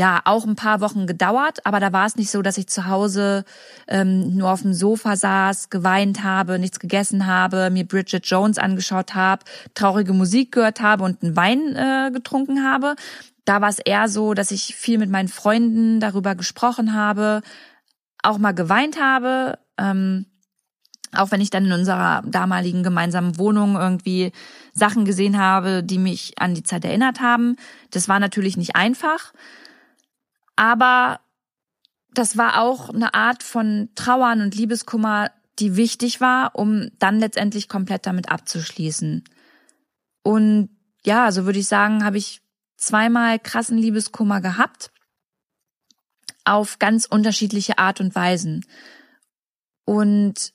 ja 0.00 0.22
auch 0.24 0.46
ein 0.46 0.56
paar 0.56 0.80
Wochen 0.80 1.06
gedauert, 1.06 1.66
aber 1.66 1.78
da 1.78 1.92
war 1.92 2.06
es 2.06 2.16
nicht 2.16 2.30
so, 2.30 2.40
dass 2.40 2.56
ich 2.56 2.68
zu 2.68 2.86
Hause 2.86 3.44
ähm, 3.86 4.34
nur 4.34 4.50
auf 4.50 4.62
dem 4.62 4.72
Sofa 4.72 5.14
saß, 5.14 5.68
geweint 5.68 6.24
habe, 6.24 6.58
nichts 6.58 6.80
gegessen 6.80 7.26
habe, 7.26 7.68
mir 7.68 7.86
Bridget 7.86 8.24
Jones 8.24 8.56
angeschaut 8.56 9.14
habe, 9.14 9.44
traurige 9.74 10.14
Musik 10.14 10.52
gehört 10.52 10.80
habe 10.80 11.04
und 11.04 11.22
einen 11.22 11.36
Wein 11.36 11.76
äh, 11.76 12.10
getrunken 12.12 12.64
habe. 12.64 12.96
Da 13.44 13.60
war 13.60 13.68
es 13.68 13.78
eher 13.78 14.08
so, 14.08 14.32
dass 14.32 14.52
ich 14.52 14.74
viel 14.74 14.96
mit 14.96 15.10
meinen 15.10 15.28
Freunden 15.28 16.00
darüber 16.00 16.34
gesprochen 16.34 16.94
habe, 16.94 17.42
auch 18.22 18.38
mal 18.38 18.52
geweint 18.52 18.98
habe. 18.98 19.58
Ähm, 19.76 20.24
auch 21.12 21.30
wenn 21.30 21.42
ich 21.42 21.50
dann 21.50 21.66
in 21.66 21.72
unserer 21.72 22.22
damaligen 22.24 22.82
gemeinsamen 22.82 23.36
Wohnung 23.36 23.76
irgendwie 23.76 24.32
Sachen 24.72 25.04
gesehen 25.04 25.38
habe, 25.38 25.82
die 25.82 25.98
mich 25.98 26.38
an 26.38 26.54
die 26.54 26.62
Zeit 26.62 26.86
erinnert 26.86 27.20
haben. 27.20 27.56
Das 27.90 28.08
war 28.08 28.18
natürlich 28.20 28.56
nicht 28.56 28.76
einfach. 28.76 29.34
Aber 30.60 31.20
das 32.12 32.36
war 32.36 32.60
auch 32.60 32.90
eine 32.90 33.14
Art 33.14 33.42
von 33.42 33.88
Trauern 33.94 34.42
und 34.42 34.54
Liebeskummer, 34.54 35.30
die 35.58 35.74
wichtig 35.74 36.20
war, 36.20 36.54
um 36.54 36.90
dann 36.98 37.18
letztendlich 37.18 37.66
komplett 37.66 38.04
damit 38.04 38.30
abzuschließen. 38.30 39.24
Und 40.22 40.68
ja, 41.02 41.32
so 41.32 41.46
würde 41.46 41.58
ich 41.58 41.66
sagen, 41.66 42.04
habe 42.04 42.18
ich 42.18 42.42
zweimal 42.76 43.38
krassen 43.38 43.78
Liebeskummer 43.78 44.42
gehabt 44.42 44.90
auf 46.44 46.78
ganz 46.78 47.06
unterschiedliche 47.06 47.78
Art 47.78 48.02
und 48.02 48.14
Weisen. 48.14 48.66
Und 49.86 50.52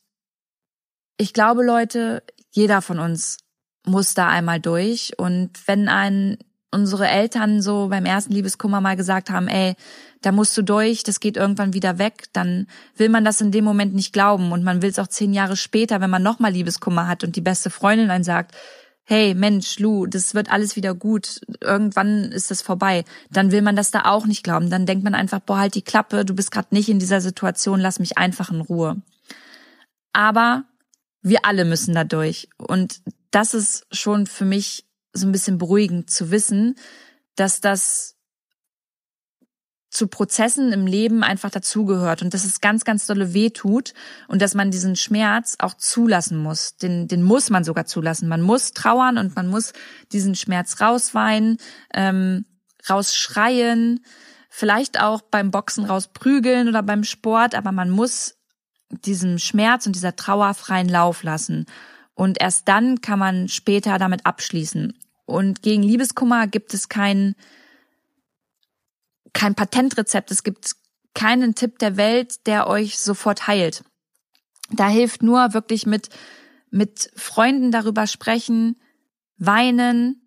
ich 1.17 1.33
glaube, 1.33 1.65
Leute, 1.65 2.21
jeder 2.51 2.83
von 2.83 2.99
uns 2.99 3.37
muss 3.87 4.13
da 4.13 4.27
einmal 4.27 4.59
durch. 4.59 5.17
Und 5.17 5.67
wenn 5.67 5.89
ein 5.89 6.37
unsere 6.75 7.07
Eltern 7.07 7.61
so 7.61 7.87
beim 7.87 8.05
ersten 8.05 8.33
Liebeskummer 8.33 8.81
mal 8.81 8.95
gesagt 8.95 9.29
haben, 9.29 9.47
ey, 9.47 9.75
da 10.21 10.31
musst 10.31 10.57
du 10.57 10.61
durch, 10.61 11.03
das 11.03 11.19
geht 11.19 11.37
irgendwann 11.37 11.73
wieder 11.73 11.97
weg, 11.97 12.25
dann 12.33 12.67
will 12.97 13.09
man 13.09 13.23
das 13.23 13.41
in 13.41 13.51
dem 13.51 13.63
Moment 13.63 13.95
nicht 13.95 14.11
glauben 14.11 14.51
und 14.51 14.63
man 14.63 14.81
will 14.81 14.89
es 14.89 14.99
auch 14.99 15.07
zehn 15.07 15.33
Jahre 15.33 15.55
später, 15.55 16.01
wenn 16.01 16.09
man 16.09 16.21
nochmal 16.21 16.51
Liebeskummer 16.51 17.07
hat 17.07 17.23
und 17.23 17.35
die 17.35 17.41
beste 17.41 17.69
Freundin 17.69 18.09
dann 18.09 18.23
sagt, 18.23 18.53
hey 19.05 19.35
Mensch, 19.35 19.79
Lu, 19.79 20.05
das 20.05 20.33
wird 20.33 20.51
alles 20.51 20.75
wieder 20.75 20.93
gut, 20.93 21.41
irgendwann 21.61 22.31
ist 22.31 22.51
das 22.51 22.61
vorbei, 22.61 23.05
dann 23.31 23.51
will 23.51 23.61
man 23.61 23.75
das 23.75 23.91
da 23.91 24.05
auch 24.05 24.25
nicht 24.25 24.43
glauben. 24.43 24.69
Dann 24.69 24.85
denkt 24.85 25.03
man 25.03 25.15
einfach, 25.15 25.39
boah, 25.39 25.59
halt 25.59 25.75
die 25.75 25.83
Klappe, 25.83 26.25
du 26.25 26.35
bist 26.35 26.51
gerade 26.51 26.69
nicht 26.71 26.89
in 26.89 26.99
dieser 26.99 27.21
Situation, 27.21 27.79
lass 27.79 27.99
mich 27.99 28.17
einfach 28.17 28.51
in 28.51 28.61
Ruhe. 28.61 29.01
Aber 30.11 30.63
wir 31.21 31.45
alle 31.45 31.65
müssen 31.65 31.93
da 31.93 32.03
durch. 32.03 32.49
Und 32.57 33.01
das 33.31 33.53
ist 33.53 33.85
schon 33.91 34.27
für 34.27 34.45
mich 34.45 34.85
so 35.15 35.25
ein 35.25 35.31
bisschen 35.31 35.57
beruhigend 35.57 36.09
zu 36.09 36.29
wissen, 36.29 36.75
dass 37.35 37.61
das 37.61 38.15
zu 39.95 40.07
Prozessen 40.07 40.73
im 40.73 40.87
Leben 40.87 41.23
einfach 41.23 41.49
dazugehört 41.49 42.21
und 42.21 42.33
dass 42.33 42.43
es 42.43 42.59
ganz, 42.59 42.83
ganz 42.83 43.05
dolle 43.05 43.33
weh 43.33 43.49
tut 43.49 43.93
und 44.27 44.41
dass 44.41 44.53
man 44.53 44.69
diesen 44.69 44.97
Schmerz 44.97 45.55
auch 45.59 45.73
zulassen 45.73 46.37
muss. 46.37 46.75
Den, 46.75 47.07
den 47.07 47.23
muss 47.23 47.49
man 47.49 47.63
sogar 47.63 47.85
zulassen. 47.85 48.27
Man 48.27 48.41
muss 48.41 48.73
trauern 48.73 49.17
und 49.17 49.37
man 49.37 49.47
muss 49.47 49.71
diesen 50.11 50.35
Schmerz 50.35 50.81
rausweinen, 50.81 51.59
ähm, 51.93 52.43
rausschreien, 52.89 54.03
vielleicht 54.49 54.99
auch 54.99 55.21
beim 55.21 55.49
Boxen 55.49 55.85
rausprügeln 55.85 56.67
oder 56.67 56.83
beim 56.83 57.05
Sport, 57.05 57.55
aber 57.55 57.71
man 57.71 57.89
muss 57.89 58.35
diesem 58.89 59.39
Schmerz 59.39 59.85
und 59.85 59.95
dieser 59.95 60.17
Trauer 60.17 60.53
freien 60.55 60.89
Lauf 60.89 61.23
lassen. 61.23 61.67
Und 62.13 62.41
erst 62.41 62.67
dann 62.67 62.99
kann 62.99 63.19
man 63.19 63.47
später 63.47 63.97
damit 63.97 64.25
abschließen. 64.25 64.93
Und 65.25 65.61
gegen 65.61 65.83
Liebeskummer 65.83 66.47
gibt 66.47 66.73
es 66.73 66.89
kein, 66.89 67.35
kein 69.33 69.55
Patentrezept. 69.55 70.31
Es 70.31 70.43
gibt 70.43 70.75
keinen 71.13 71.55
Tipp 71.55 71.79
der 71.79 71.97
Welt, 71.97 72.45
der 72.47 72.67
euch 72.67 72.99
sofort 72.99 73.47
heilt. 73.47 73.83
Da 74.71 74.87
hilft 74.87 75.23
nur 75.23 75.53
wirklich 75.53 75.85
mit, 75.85 76.09
mit 76.69 77.11
Freunden 77.15 77.71
darüber 77.71 78.07
sprechen, 78.07 78.79
weinen, 79.37 80.21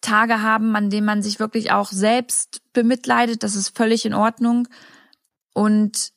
Tage 0.00 0.42
haben, 0.42 0.74
an 0.76 0.90
denen 0.90 1.06
man 1.06 1.22
sich 1.22 1.38
wirklich 1.38 1.70
auch 1.70 1.90
selbst 1.90 2.60
bemitleidet. 2.72 3.42
Das 3.42 3.54
ist 3.54 3.74
völlig 3.76 4.04
in 4.04 4.14
Ordnung. 4.14 4.68
Und 5.54 6.12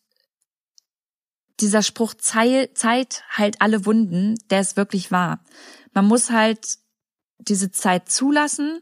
dieser 1.60 1.84
Spruch 1.84 2.16
Zeit 2.16 3.24
heilt 3.38 3.62
alle 3.62 3.86
Wunden, 3.86 4.36
der 4.50 4.60
ist 4.60 4.76
wirklich 4.76 5.12
wahr. 5.12 5.40
Man 5.94 6.06
muss 6.06 6.32
halt 6.32 6.80
diese 7.38 7.72
Zeit 7.72 8.10
zulassen. 8.10 8.82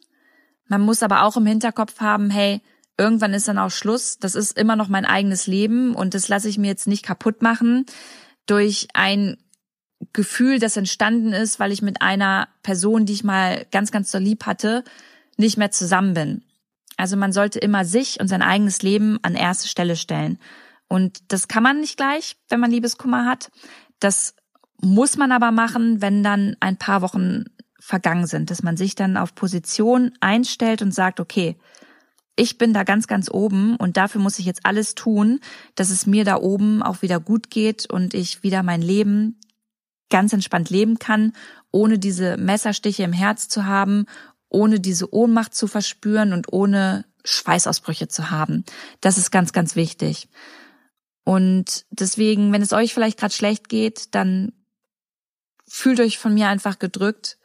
Man 0.67 0.81
muss 0.81 1.03
aber 1.03 1.23
auch 1.23 1.37
im 1.37 1.45
Hinterkopf 1.45 1.99
haben, 1.99 2.29
hey, 2.29 2.61
irgendwann 2.97 3.33
ist 3.33 3.47
dann 3.47 3.57
auch 3.57 3.71
Schluss. 3.71 4.19
Das 4.19 4.35
ist 4.35 4.57
immer 4.57 4.75
noch 4.75 4.87
mein 4.87 5.05
eigenes 5.05 5.47
Leben 5.47 5.95
und 5.95 6.13
das 6.13 6.27
lasse 6.27 6.49
ich 6.49 6.57
mir 6.57 6.67
jetzt 6.67 6.87
nicht 6.87 7.03
kaputt 7.03 7.41
machen 7.41 7.85
durch 8.45 8.87
ein 8.93 9.37
Gefühl, 10.11 10.59
das 10.59 10.75
entstanden 10.75 11.31
ist, 11.31 11.59
weil 11.59 11.71
ich 11.71 11.81
mit 11.81 12.01
einer 12.01 12.49
Person, 12.61 13.05
die 13.05 13.13
ich 13.13 13.23
mal 13.23 13.65
ganz, 13.71 13.91
ganz 13.91 14.11
so 14.11 14.17
lieb 14.17 14.45
hatte, 14.45 14.83
nicht 15.37 15.57
mehr 15.57 15.71
zusammen 15.71 16.13
bin. 16.13 16.43
Also 16.97 17.15
man 17.15 17.31
sollte 17.31 17.59
immer 17.59 17.85
sich 17.85 18.19
und 18.19 18.27
sein 18.27 18.41
eigenes 18.41 18.81
Leben 18.81 19.17
an 19.21 19.35
erste 19.35 19.67
Stelle 19.67 19.95
stellen. 19.95 20.39
Und 20.87 21.31
das 21.31 21.47
kann 21.47 21.63
man 21.63 21.79
nicht 21.79 21.97
gleich, 21.97 22.35
wenn 22.49 22.59
man 22.59 22.69
Liebeskummer 22.69 23.25
hat. 23.25 23.49
Das 23.99 24.35
muss 24.81 25.17
man 25.17 25.31
aber 25.31 25.51
machen, 25.51 26.01
wenn 26.01 26.23
dann 26.23 26.57
ein 26.59 26.77
paar 26.77 27.01
Wochen 27.01 27.45
vergangen 27.85 28.27
sind, 28.27 28.49
dass 28.49 28.63
man 28.63 28.77
sich 28.77 28.95
dann 28.95 29.17
auf 29.17 29.35
Position 29.35 30.13
einstellt 30.21 30.81
und 30.81 30.93
sagt, 30.93 31.19
okay, 31.19 31.57
ich 32.37 32.57
bin 32.57 32.73
da 32.73 32.83
ganz, 32.83 33.07
ganz 33.07 33.29
oben 33.29 33.75
und 33.75 33.97
dafür 33.97 34.21
muss 34.21 34.39
ich 34.39 34.45
jetzt 34.45 34.65
alles 34.65 34.95
tun, 34.95 35.41
dass 35.75 35.89
es 35.89 36.05
mir 36.05 36.23
da 36.23 36.37
oben 36.37 36.81
auch 36.81 37.01
wieder 37.01 37.19
gut 37.19 37.49
geht 37.49 37.85
und 37.85 38.13
ich 38.13 38.41
wieder 38.41 38.63
mein 38.63 38.81
Leben 38.81 39.37
ganz 40.09 40.31
entspannt 40.31 40.69
leben 40.69 40.97
kann, 40.97 41.33
ohne 41.71 41.99
diese 41.99 42.37
Messerstiche 42.37 43.03
im 43.03 43.11
Herz 43.11 43.49
zu 43.49 43.65
haben, 43.65 44.05
ohne 44.47 44.79
diese 44.79 45.13
Ohnmacht 45.13 45.53
zu 45.53 45.67
verspüren 45.67 46.31
und 46.31 46.53
ohne 46.53 47.03
Schweißausbrüche 47.25 48.07
zu 48.07 48.31
haben. 48.31 48.63
Das 49.01 49.17
ist 49.17 49.29
ganz, 49.29 49.51
ganz 49.51 49.75
wichtig. 49.75 50.29
Und 51.25 51.85
deswegen, 51.89 52.53
wenn 52.53 52.61
es 52.61 52.71
euch 52.71 52.93
vielleicht 52.93 53.19
gerade 53.19 53.33
schlecht 53.33 53.67
geht, 53.67 54.15
dann 54.15 54.53
fühlt 55.67 55.99
euch 55.99 56.17
von 56.17 56.33
mir 56.33 56.47
einfach 56.47 56.79
gedrückt. 56.79 57.37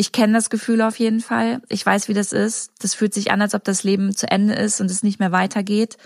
Ich 0.00 0.12
kenne 0.12 0.32
das 0.32 0.48
Gefühl 0.48 0.80
auf 0.82 0.96
jeden 1.00 1.18
Fall. 1.18 1.60
Ich 1.68 1.84
weiß, 1.84 2.06
wie 2.06 2.14
das 2.14 2.32
ist. 2.32 2.70
Das 2.78 2.94
fühlt 2.94 3.12
sich 3.12 3.32
an, 3.32 3.42
als 3.42 3.54
ob 3.54 3.64
das 3.64 3.82
Leben 3.82 4.14
zu 4.14 4.30
Ende 4.30 4.54
ist 4.54 4.80
und 4.80 4.88
es 4.88 5.02
nicht 5.02 5.18
mehr 5.18 5.32
weitergeht. 5.32 5.96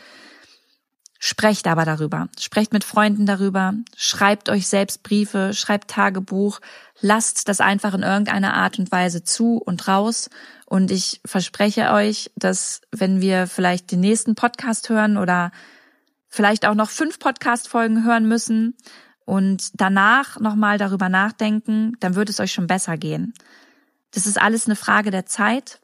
Sprecht 1.19 1.67
aber 1.67 1.85
darüber. 1.85 2.31
Sprecht 2.41 2.73
mit 2.73 2.85
Freunden 2.85 3.27
darüber. 3.27 3.75
Schreibt 3.95 4.49
euch 4.49 4.67
selbst 4.67 5.03
Briefe, 5.03 5.53
schreibt 5.53 5.91
Tagebuch. 5.91 6.61
Lasst 7.03 7.51
das 7.51 7.61
einfach 7.61 7.93
in 7.93 8.03
irgendeiner 8.03 8.55
Art 8.55 8.79
und 8.79 8.91
Weise 8.91 9.25
zu 9.25 9.59
und 9.59 9.87
raus. 9.87 10.31
Und 10.65 10.91
ich 10.91 11.21
verspreche 11.27 11.93
euch, 11.93 12.31
dass 12.35 12.81
wenn 12.93 13.21
wir 13.21 13.47
vielleicht 13.47 13.93
den 13.93 14.01
nächsten 14.01 14.35
Podcast 14.35 14.89
hören 14.89 15.19
oder 15.19 15.53
vielleicht 16.31 16.65
auch 16.65 16.75
noch 16.75 16.89
fünf 16.89 17.19
Podcast-Folgen 17.19 18.07
hören 18.07 18.27
müssen 18.27 18.75
und 19.27 19.71
danach 19.75 20.41
nochmal 20.41 20.79
darüber 20.79 21.11
nachdenken, 21.11 21.93
dann 22.01 22.15
wird 22.15 22.31
es 22.31 22.41
euch 22.41 22.55
schon 22.55 22.67
besser 22.67 22.97
gehen. 22.97 23.35
Das 24.15 24.27
ist 24.27 24.41
alles 24.41 24.67
eine 24.67 24.77
Frage 24.77 25.11
der 25.11 25.27
Zeit 25.27 25.81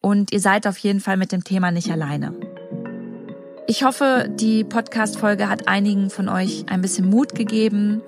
und 0.00 0.32
ihr 0.32 0.40
seid 0.40 0.66
auf 0.66 0.78
jeden 0.78 1.00
Fall 1.00 1.16
mit 1.16 1.30
dem 1.30 1.44
Thema 1.44 1.70
nicht 1.70 1.90
alleine. 1.90 2.34
Ich 3.68 3.84
hoffe, 3.84 4.28
die 4.28 4.64
Podcast-Folge 4.64 5.48
hat 5.48 5.68
einigen 5.68 6.10
von 6.10 6.28
euch 6.28 6.66
ein 6.68 6.82
bisschen 6.82 7.08
Mut 7.08 7.36
gegeben, 7.36 8.02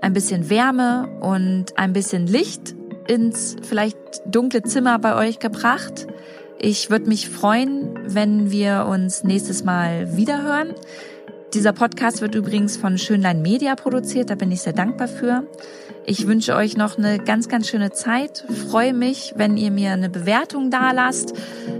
ein 0.00 0.14
bisschen 0.14 0.48
Wärme 0.48 1.06
und 1.20 1.78
ein 1.78 1.92
bisschen 1.92 2.26
Licht 2.26 2.74
ins 3.06 3.56
vielleicht 3.62 3.98
dunkle 4.24 4.62
Zimmer 4.62 4.98
bei 4.98 5.14
euch 5.14 5.38
gebracht. 5.38 6.06
Ich 6.58 6.88
würde 6.88 7.06
mich 7.06 7.28
freuen, 7.28 7.98
wenn 8.04 8.50
wir 8.50 8.86
uns 8.88 9.22
nächstes 9.22 9.64
Mal 9.64 10.16
wiederhören. 10.16 10.74
Dieser 11.54 11.72
Podcast 11.72 12.20
wird 12.20 12.34
übrigens 12.34 12.76
von 12.76 12.98
Schönlein 12.98 13.40
Media 13.40 13.74
produziert, 13.74 14.28
da 14.28 14.34
bin 14.34 14.52
ich 14.52 14.60
sehr 14.60 14.74
dankbar 14.74 15.08
für. 15.08 15.44
Ich 16.04 16.26
wünsche 16.26 16.54
euch 16.54 16.76
noch 16.76 16.98
eine 16.98 17.18
ganz, 17.18 17.48
ganz 17.48 17.68
schöne 17.68 17.90
Zeit. 17.90 18.44
Freue 18.68 18.92
mich, 18.92 19.32
wenn 19.36 19.56
ihr 19.56 19.70
mir 19.70 19.92
eine 19.92 20.10
Bewertung 20.10 20.70
da 20.70 20.92
lasst 20.92 21.32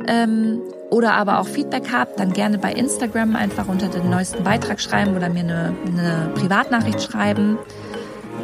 ähm, 0.06 0.60
oder 0.88 1.12
aber 1.12 1.38
auch 1.38 1.46
Feedback 1.46 1.92
habt, 1.92 2.18
dann 2.18 2.32
gerne 2.32 2.56
bei 2.56 2.72
Instagram 2.72 3.36
einfach 3.36 3.68
unter 3.68 3.88
den 3.88 4.08
neuesten 4.08 4.42
Beitrag 4.42 4.80
schreiben 4.80 5.14
oder 5.14 5.28
mir 5.28 5.40
eine, 5.40 5.74
eine 5.86 6.30
Privatnachricht 6.34 7.02
schreiben. 7.02 7.58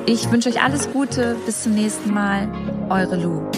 Ich 0.04 0.30
wünsche 0.30 0.50
euch 0.50 0.62
alles 0.62 0.92
Gute, 0.92 1.36
bis 1.46 1.62
zum 1.62 1.74
nächsten 1.74 2.12
Mal. 2.12 2.48
Eure 2.90 3.16
Lou. 3.16 3.50